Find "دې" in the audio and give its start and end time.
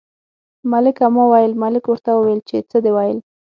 2.83-2.91